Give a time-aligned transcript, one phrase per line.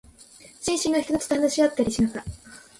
[0.59, 2.23] 新進の人たちと話し合ったりしながら、